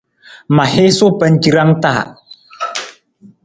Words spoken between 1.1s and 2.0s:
pancirang ta.